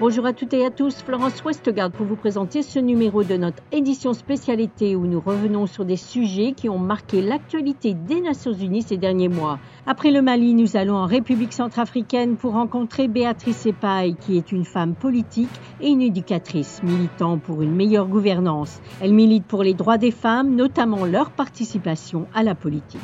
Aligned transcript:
Bonjour 0.00 0.24
à 0.24 0.32
toutes 0.32 0.54
et 0.54 0.64
à 0.64 0.70
tous, 0.70 1.02
Florence 1.02 1.44
Westgard 1.44 1.90
pour 1.90 2.06
vous 2.06 2.16
présenter 2.16 2.62
ce 2.62 2.78
numéro 2.78 3.22
de 3.22 3.36
notre 3.36 3.62
édition 3.70 4.14
spécialité 4.14 4.96
où 4.96 5.06
nous 5.06 5.20
revenons 5.20 5.66
sur 5.66 5.84
des 5.84 5.98
sujets 5.98 6.52
qui 6.52 6.70
ont 6.70 6.78
marqué 6.78 7.20
l'actualité 7.20 7.92
des 7.92 8.22
Nations 8.22 8.54
Unies 8.54 8.80
ces 8.80 8.96
derniers 8.96 9.28
mois. 9.28 9.58
Après 9.86 10.10
le 10.10 10.22
Mali, 10.22 10.54
nous 10.54 10.78
allons 10.78 10.96
en 10.96 11.04
République 11.04 11.52
centrafricaine 11.52 12.38
pour 12.38 12.54
rencontrer 12.54 13.08
Béatrice 13.08 13.66
Epaille, 13.66 14.16
qui 14.16 14.38
est 14.38 14.52
une 14.52 14.64
femme 14.64 14.94
politique 14.94 15.50
et 15.82 15.90
une 15.90 16.00
éducatrice 16.00 16.82
militant 16.82 17.36
pour 17.36 17.60
une 17.60 17.76
meilleure 17.76 18.08
gouvernance. 18.08 18.80
Elle 19.02 19.12
milite 19.12 19.44
pour 19.44 19.62
les 19.62 19.74
droits 19.74 19.98
des 19.98 20.12
femmes, 20.12 20.56
notamment 20.56 21.04
leur 21.04 21.30
participation 21.30 22.26
à 22.32 22.42
la 22.42 22.54
politique. 22.54 23.00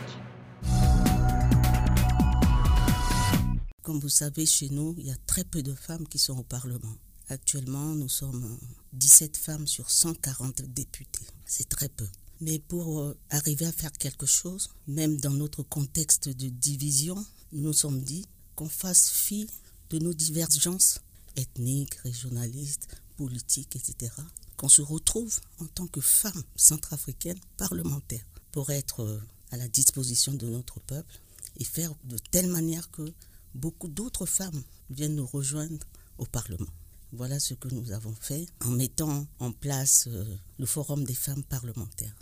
Comme 3.87 4.01
vous 4.01 4.09
savez, 4.09 4.47
chez 4.47 4.69
nous, 4.69 4.97
il 4.99 5.07
y 5.07 5.13
a 5.13 5.17
très 5.29 5.45
peu 5.45 5.63
de 5.63 5.73
femmes 5.73 6.09
qui 6.09 6.19
sont 6.19 6.37
au 6.37 6.43
Parlement. 6.43 6.97
Actuellement, 7.29 7.95
nous 7.95 8.09
sommes 8.09 8.59
17 8.95 9.37
femmes 9.37 9.69
sur 9.69 9.93
140 9.93 10.63
députés. 10.63 11.25
C'est 11.45 11.69
très 11.69 11.89
peu. 11.89 12.09
Mais 12.41 12.59
pour 12.59 12.99
euh, 12.99 13.17
arriver 13.31 13.65
à 13.65 13.71
faire 13.71 13.93
quelque 13.93 14.27
chose, 14.27 14.71
même 14.89 15.19
dans 15.19 15.31
notre 15.31 15.63
contexte 15.63 16.29
de 16.29 16.49
division, 16.49 17.15
nous 17.53 17.63
nous 17.63 17.73
sommes 17.73 18.03
dit 18.03 18.27
qu'on 18.57 18.69
fasse 18.69 19.09
fi 19.09 19.49
de 19.91 20.01
nos 20.01 20.15
divergences 20.15 20.99
ethniques, 21.37 21.95
régionalistes, 22.03 22.89
politiques, 23.17 23.77
etc. 23.77 24.13
Qu'on 24.57 24.69
se 24.69 24.83
retrouve 24.83 25.39
en 25.61 25.67
tant 25.67 25.87
que 25.87 26.01
femmes 26.01 26.43
centrafricaines 26.57 27.39
parlementaires 27.57 28.27
pour 28.51 28.71
être 28.71 29.05
euh, 29.05 29.23
à 29.53 29.57
la 29.57 29.69
disposition 29.69 30.35
de 30.35 30.49
notre 30.49 30.81
peuple 30.81 31.21
et 31.61 31.65
faire 31.65 31.95
de 32.03 32.19
telle 32.33 32.49
manière 32.49 32.91
que 32.91 33.15
beaucoup 33.57 33.89
d'autres 33.89 34.27
femmes 34.27 34.63
viennent 34.91 35.17
nous 35.17 35.27
rejoindre 35.27 35.87
au 36.19 36.25
Parlement. 36.25 36.67
Voilà 37.13 37.39
ce 37.41 37.55
que 37.55 37.69
nous 37.75 37.93
avons 37.93 38.15
fait 38.21 38.47
en 38.65 38.71
mettant 38.71 39.27
en 39.39 39.53
place 39.53 40.09
euh, 40.09 40.25
le 40.59 40.67
Forum 40.67 41.05
des 41.05 41.15
femmes 41.15 41.45
parlementaires. 41.45 42.15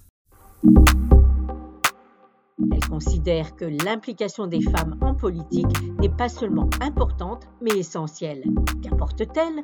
Elle 2.72 2.88
considère 2.88 3.56
que 3.56 3.64
l'implication 3.64 4.46
des 4.46 4.62
femmes 4.62 4.96
en 5.00 5.14
politique 5.14 5.66
n'est 6.00 6.14
pas 6.14 6.28
seulement 6.28 6.70
importante, 6.80 7.44
mais 7.60 7.76
essentielle. 7.78 8.44
Qu'apporte-t-elle 8.82 9.62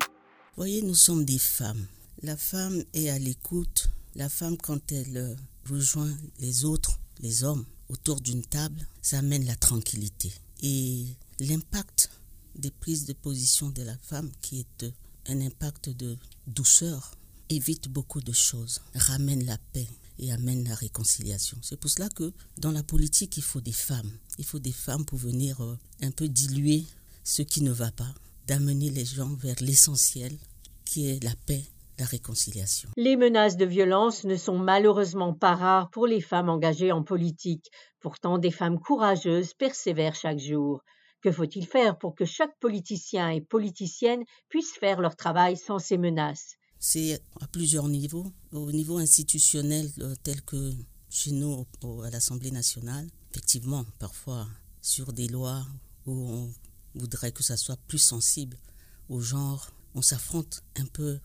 Voyez, 0.57 0.83
nous 0.83 0.95
sommes 0.95 1.25
des 1.25 1.39
femmes. 1.39 1.87
La 2.23 2.37
femme 2.37 2.83
est 2.93 3.09
à 3.09 3.19
l'écoute. 3.19 3.91
La 4.15 4.29
femme, 4.29 4.57
quand 4.57 4.91
elle 4.93 5.17
euh, 5.17 5.35
rejoint 5.71 6.11
les 6.41 6.65
autres, 6.65 6.99
les 7.21 7.45
hommes, 7.45 7.65
autour 7.89 8.21
d'une 8.21 8.45
table, 8.45 8.87
ça 9.03 9.19
amène 9.19 9.45
la 9.45 9.57
tranquillité. 9.57 10.33
Et 10.63 11.07
l'impact 11.41 12.11
des 12.55 12.71
prises 12.71 13.07
de 13.07 13.13
position 13.13 13.71
de 13.71 13.83
la 13.83 13.97
femme, 13.99 14.31
qui 14.41 14.61
est 14.61 14.87
un 15.27 15.41
impact 15.41 15.89
de 15.91 16.17
douceur, 16.47 17.13
évite 17.49 17.89
beaucoup 17.89 18.21
de 18.21 18.33
choses, 18.33 18.81
ramène 18.95 19.45
la 19.45 19.59
paix 19.73 19.89
et 20.19 20.33
amène 20.33 20.69
la 20.69 20.75
réconciliation. 20.75 21.59
C'est 21.63 21.79
pour 21.79 21.91
cela 21.91 22.09
que 22.09 22.33
dans 22.59 22.71
la 22.71 22.83
politique, 22.83 23.37
il 23.37 23.43
faut 23.43 23.61
des 23.61 23.73
femmes. 23.73 24.13
Il 24.39 24.45
faut 24.45 24.59
des 24.59 24.73
femmes 24.73 25.05
pour 25.05 25.19
venir 25.19 25.61
euh, 25.63 25.79
un 26.03 26.11
peu 26.11 26.29
diluer 26.29 26.85
ce 27.25 27.43
qui 27.43 27.63
ne 27.63 27.73
va 27.73 27.91
pas, 27.91 28.13
d'amener 28.47 28.91
les 28.91 29.05
gens 29.05 29.35
vers 29.35 29.57
l'essentiel, 29.61 30.37
qui 30.85 31.09
est 31.09 31.23
la 31.25 31.35
paix 31.47 31.65
la 32.01 32.07
réconciliation. 32.07 32.89
Les 32.97 33.17
menaces 33.17 33.57
de 33.59 33.67
violence 33.67 34.25
ne 34.25 34.37
sont 34.37 34.59
malheureusement 34.59 35.35
pas 35.35 35.55
rares 35.55 35.91
pour 35.91 36.07
les 36.07 36.21
femmes 36.21 36.49
engagées 36.49 36.93
en 36.93 37.03
politique. 37.03 37.71
Pourtant, 38.01 38.39
des 38.39 38.51
femmes 38.51 38.81
courageuses 38.81 39.53
persévèrent 39.55 40.15
chaque 40.15 40.39
jour. 40.39 40.83
Que 41.23 41.31
faut-il 41.31 41.67
faire 41.67 41.99
pour 41.99 42.15
que 42.15 42.25
chaque 42.25 42.59
politicien 42.61 43.31
et 43.31 43.41
politicienne 43.41 44.25
puisse 44.49 44.73
faire 44.73 45.01
leur 45.01 45.17
travail 45.17 45.57
sans 45.57 45.79
ces 45.79 45.99
menaces? 45.99 46.57
C'est 46.79 47.21
à 47.41 47.47
plusieurs 47.47 47.89
niveaux. 47.89 48.33
Au 48.53 48.73
niveau 48.73 48.97
institutionnel, 48.97 49.91
euh, 49.99 50.15
tel 50.23 50.41
que 50.43 50.73
chez 51.11 51.33
nous 51.33 51.67
à 52.03 52.11
l'Assemblée 52.11 52.51
nationale, 52.51 53.07
effectivement, 53.31 53.85
parfois 53.99 54.47
sur 54.81 55.13
des 55.13 55.29
lois 55.29 55.67
où 56.07 56.13
on 56.13 56.55
voudrait 56.95 57.33
que 57.33 57.43
ça 57.43 57.57
soit 57.57 57.79
plus 57.87 57.99
sensible 57.99 58.57
au 59.11 59.21
genre, 59.21 59.71
on 59.95 60.03
s'affronte 60.03 60.63
un 60.77 60.87
peu 60.87 61.19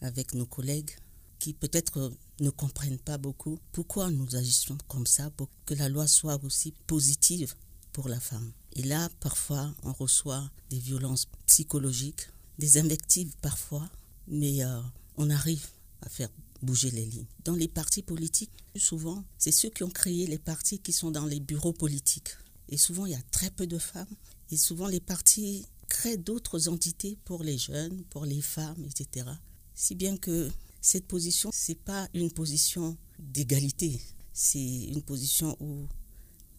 avec 0.00 0.34
nos 0.34 0.46
collègues 0.46 0.90
qui 1.38 1.52
peut-être 1.52 2.12
ne 2.40 2.50
comprennent 2.50 3.00
pas 3.00 3.18
beaucoup 3.18 3.58
pourquoi 3.72 4.10
nous 4.10 4.36
agissons 4.36 4.78
comme 4.88 5.06
ça 5.06 5.30
pour 5.30 5.48
que 5.66 5.74
la 5.74 5.88
loi 5.88 6.06
soit 6.06 6.42
aussi 6.44 6.72
positive 6.86 7.54
pour 7.92 8.08
la 8.08 8.20
femme. 8.20 8.52
Et 8.74 8.82
là, 8.82 9.08
parfois, 9.20 9.74
on 9.82 9.92
reçoit 9.92 10.50
des 10.70 10.78
violences 10.78 11.26
psychologiques, 11.46 12.28
des 12.58 12.78
invectives 12.78 13.34
parfois, 13.42 13.88
mais 14.26 14.64
euh, 14.64 14.80
on 15.16 15.30
arrive 15.30 15.66
à 16.00 16.08
faire 16.08 16.28
bouger 16.62 16.90
les 16.90 17.04
lignes. 17.04 17.26
Dans 17.44 17.54
les 17.54 17.68
partis 17.68 18.02
politiques, 18.02 18.52
souvent, 18.76 19.24
c'est 19.36 19.52
ceux 19.52 19.68
qui 19.68 19.82
ont 19.82 19.90
créé 19.90 20.26
les 20.26 20.38
partis 20.38 20.78
qui 20.78 20.92
sont 20.92 21.10
dans 21.10 21.26
les 21.26 21.40
bureaux 21.40 21.72
politiques. 21.72 22.30
Et 22.68 22.78
souvent, 22.78 23.04
il 23.06 23.12
y 23.12 23.16
a 23.16 23.22
très 23.30 23.50
peu 23.50 23.66
de 23.66 23.78
femmes. 23.78 24.14
Et 24.50 24.56
souvent, 24.56 24.86
les 24.86 25.00
partis 25.00 25.66
créent 25.88 26.16
d'autres 26.16 26.68
entités 26.68 27.18
pour 27.24 27.42
les 27.42 27.58
jeunes, 27.58 28.02
pour 28.04 28.24
les 28.24 28.40
femmes, 28.40 28.84
etc. 28.84 29.26
Si 29.74 29.94
bien 29.94 30.16
que 30.16 30.50
cette 30.80 31.06
position, 31.06 31.50
ce 31.52 31.72
n'est 31.72 31.76
pas 31.76 32.08
une 32.14 32.30
position 32.30 32.96
d'égalité. 33.18 34.00
C'est 34.32 34.84
une 34.84 35.02
position 35.02 35.56
où 35.60 35.86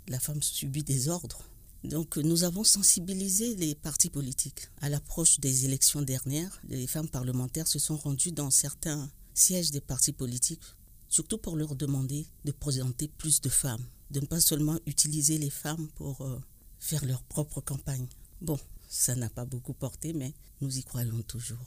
la 0.08 0.20
femme 0.20 0.42
subit 0.42 0.84
des 0.84 1.10
ordres. 1.10 1.44
Donc 1.84 2.18
nous 2.18 2.46
avons 2.46 2.64
sensibilisé 2.64 3.56
les 3.56 3.76
partis 3.76 4.10
politiques. 4.10 4.70
À 4.82 4.88
l'approche 4.88 5.40
des 5.40 5.66
élections 5.66 6.02
dernières, 6.02 6.62
les 6.70 6.88
femmes 6.88 7.10
parlementaires 7.10 7.68
se 7.68 7.80
sont 7.80 7.98
rendues 7.98 8.32
dans 8.32 8.50
certains 8.50 9.10
sièges 9.34 9.72
des 9.72 9.82
partis 9.82 10.14
politiques, 10.14 10.64
surtout 11.10 11.38
pour 11.38 11.58
leur 11.58 11.76
demander 11.76 12.26
de 12.46 12.52
présenter 12.52 13.10
plus 13.10 13.42
de 13.42 13.50
femmes, 13.50 13.86
de 14.12 14.22
ne 14.22 14.26
pas 14.26 14.40
seulement 14.40 14.80
utiliser 14.86 15.38
les 15.38 15.50
femmes 15.50 15.90
pour 15.96 16.22
euh, 16.22 16.40
faire 16.80 17.04
leur 17.06 17.22
propre 17.24 17.60
campagne. 17.60 18.08
Bon, 18.40 18.58
ça 18.88 19.16
n'a 19.16 19.30
pas 19.30 19.46
beaucoup 19.46 19.74
porté, 19.74 20.14
mais 20.14 20.34
nous 20.62 20.78
y 20.78 20.84
croyons 20.84 21.22
toujours. 21.24 21.66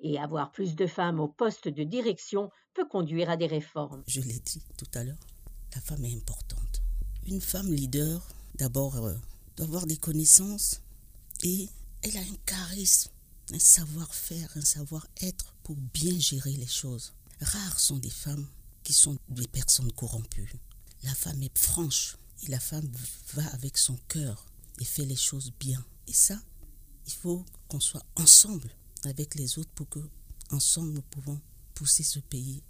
Et 0.00 0.18
avoir 0.18 0.52
plus 0.52 0.74
de 0.74 0.86
femmes 0.86 1.20
au 1.20 1.28
poste 1.28 1.68
de 1.68 1.84
direction 1.84 2.50
peut 2.74 2.86
conduire 2.86 3.30
à 3.30 3.36
des 3.36 3.46
réformes. 3.46 4.02
Je 4.06 4.20
l'ai 4.20 4.40
dit 4.40 4.62
tout 4.76 4.90
à 4.94 5.04
l'heure, 5.04 5.18
la 5.74 5.80
femme 5.80 6.04
est 6.04 6.16
importante. 6.16 6.82
Une 7.26 7.40
femme 7.40 7.72
leader, 7.72 8.26
d'abord, 8.62 8.94
euh, 8.96 9.14
doit 9.56 9.66
avoir 9.66 9.86
des 9.88 9.96
connaissances 9.96 10.82
et 11.42 11.68
elle 12.02 12.16
a 12.16 12.20
un 12.20 12.36
charisme, 12.46 13.10
un 13.52 13.58
savoir-faire, 13.58 14.48
un 14.54 14.64
savoir-être 14.64 15.56
pour 15.64 15.74
bien 15.74 16.16
gérer 16.20 16.52
les 16.52 16.68
choses. 16.68 17.12
Rares 17.40 17.80
sont 17.80 17.98
des 17.98 18.16
femmes 18.24 18.46
qui 18.84 18.92
sont 18.92 19.18
des 19.28 19.48
personnes 19.48 19.90
corrompues. 19.90 20.54
La 21.02 21.12
femme 21.12 21.42
est 21.42 21.58
franche 21.58 22.16
et 22.44 22.50
la 22.50 22.60
femme 22.60 22.88
va 23.34 23.44
avec 23.48 23.76
son 23.78 23.96
cœur 24.06 24.46
et 24.78 24.84
fait 24.84 25.06
les 25.06 25.16
choses 25.16 25.50
bien. 25.58 25.84
Et 26.06 26.12
ça, 26.12 26.40
il 27.08 27.12
faut 27.12 27.44
qu'on 27.66 27.80
soit 27.80 28.06
ensemble 28.14 28.70
avec 29.02 29.34
les 29.34 29.58
autres 29.58 29.72
pour 29.74 29.88
que, 29.88 30.08
ensemble, 30.50 30.92
nous 30.92 31.02
pouvons 31.02 31.40
pousser 31.74 32.04
ce 32.04 32.20
pays 32.20 32.62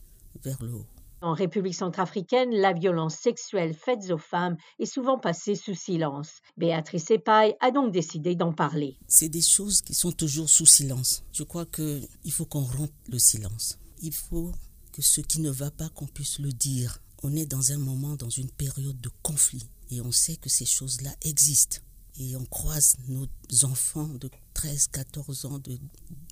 vers 0.42 0.62
le 0.62 0.72
haut. 0.72 0.88
En 1.22 1.34
République 1.34 1.76
centrafricaine, 1.76 2.50
la 2.50 2.72
violence 2.72 3.14
sexuelle 3.14 3.74
faite 3.74 4.10
aux 4.10 4.18
femmes 4.18 4.56
est 4.80 4.86
souvent 4.86 5.20
passée 5.20 5.54
sous 5.54 5.76
silence. 5.76 6.40
Béatrice 6.56 7.12
Epaille 7.12 7.54
a 7.60 7.70
donc 7.70 7.92
décidé 7.92 8.34
d'en 8.34 8.52
parler. 8.52 8.96
C'est 9.06 9.28
des 9.28 9.40
choses 9.40 9.82
qui 9.82 9.94
sont 9.94 10.10
toujours 10.10 10.48
sous 10.48 10.66
silence. 10.66 11.22
Je 11.32 11.44
crois 11.44 11.64
qu'il 11.64 12.32
faut 12.32 12.44
qu'on 12.44 12.64
rompe 12.64 12.90
le 13.08 13.20
silence. 13.20 13.78
Il 14.00 14.12
faut 14.12 14.50
que 14.92 15.00
ce 15.00 15.20
qui 15.20 15.40
ne 15.40 15.50
va 15.50 15.70
pas, 15.70 15.88
qu'on 15.90 16.08
puisse 16.08 16.40
le 16.40 16.52
dire. 16.52 16.98
On 17.22 17.36
est 17.36 17.46
dans 17.46 17.70
un 17.70 17.78
moment, 17.78 18.16
dans 18.16 18.28
une 18.28 18.50
période 18.50 19.00
de 19.00 19.10
conflit. 19.22 19.68
Et 19.92 20.00
on 20.00 20.10
sait 20.10 20.34
que 20.34 20.50
ces 20.50 20.66
choses-là 20.66 21.10
existent. 21.22 21.78
Et 22.18 22.34
on 22.34 22.44
croise 22.46 22.96
nos 23.06 23.28
enfants 23.62 24.08
de 24.08 24.28
13, 24.54 24.88
14 24.88 25.44
ans, 25.44 25.60
de 25.60 25.78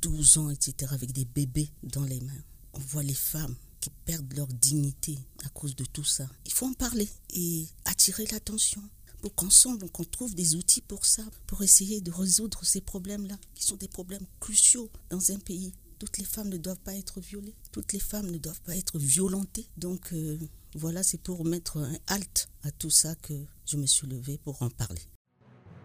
12 0.03 0.38
ans, 0.38 0.50
etc., 0.50 0.93
avec 0.93 1.12
des 1.12 1.26
bébés 1.26 1.70
dans 1.85 2.03
les 2.03 2.20
mains. 2.20 2.43
On 2.73 2.81
voit 2.81 3.05
les 3.05 3.15
femmes 3.15 3.55
qui 3.81 3.91
perdent 4.05 4.32
leur 4.35 4.47
dignité 4.47 5.19
à 5.44 5.49
cause 5.49 5.75
de 5.77 5.85
tout 5.85 6.05
ça. 6.05 6.27
Il 6.47 6.53
faut 6.53 6.67
en 6.67 6.73
parler 6.75 7.09
et 7.31 7.67
attirer 7.85 8.27
l'attention 8.27 8.82
pour 9.21 9.35
qu'ensemble, 9.35 9.87
on 9.99 10.05
trouve 10.05 10.35
des 10.35 10.55
outils 10.55 10.81
pour 10.81 11.05
ça, 11.05 11.23
pour 11.47 11.62
essayer 11.62 12.00
de 12.00 12.11
résoudre 12.11 12.65
ces 12.65 12.81
problèmes-là, 12.81 13.38
qui 13.55 13.65
sont 13.65 13.77
des 13.77 13.88
problèmes 13.88 14.27
cruciaux 14.41 14.91
dans 15.11 15.31
un 15.31 15.38
pays. 15.38 15.73
Toutes 15.99 16.17
les 16.17 16.25
femmes 16.25 16.49
ne 16.49 16.56
doivent 16.56 16.79
pas 16.79 16.94
être 16.94 17.21
violées, 17.21 17.55
toutes 17.73 17.93
les 17.93 18.00
femmes 18.00 18.31
ne 18.31 18.38
doivent 18.38 18.62
pas 18.62 18.77
être 18.77 18.99
violentées. 18.99 19.69
Donc 19.77 20.15
euh, 20.15 20.38
voilà, 20.75 21.03
c'est 21.03 21.21
pour 21.21 21.44
mettre 21.44 21.77
un 21.77 21.94
halt 22.06 22.49
à 22.62 22.71
tout 22.71 22.91
ça 22.91 23.15
que 23.17 23.35
je 23.67 23.77
me 23.77 23.87
suis 23.87 24.06
levée 24.06 24.38
pour 24.38 24.62
en 24.62 24.71
parler. 24.71 25.03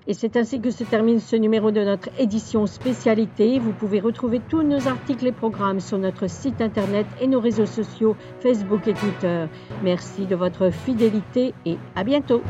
Et 0.07 0.13
c'est 0.13 0.37
ainsi 0.37 0.61
que 0.61 0.69
se 0.69 0.83
termine 0.83 1.19
ce 1.19 1.35
numéro 1.35 1.71
de 1.71 1.83
notre 1.83 2.09
édition 2.19 2.67
spécialité. 2.67 3.57
Vous 3.57 3.73
pouvez 3.73 3.99
retrouver 3.99 4.39
tous 4.39 4.61
nos 4.61 4.87
articles 4.87 5.25
et 5.25 5.31
programmes 5.31 5.79
sur 5.79 5.97
notre 5.97 6.27
site 6.27 6.61
internet 6.61 7.07
et 7.19 7.27
nos 7.27 7.39
réseaux 7.39 7.65
sociaux 7.65 8.15
Facebook 8.39 8.87
et 8.87 8.93
Twitter. 8.93 9.45
Merci 9.83 10.25
de 10.25 10.35
votre 10.35 10.69
fidélité 10.69 11.55
et 11.65 11.77
à 11.95 12.03
bientôt. 12.03 12.43